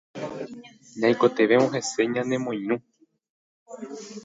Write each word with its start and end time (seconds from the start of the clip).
Ñaikotevẽvo 0.99 1.67
hese 1.73 2.01
ñanemoirũ 2.13 2.75